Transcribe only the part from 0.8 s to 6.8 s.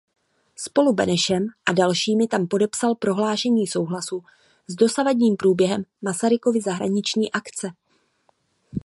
Benešem a dalšími tam podepsal prohlášení souhlasu s dosavadním průběhem Masarykovy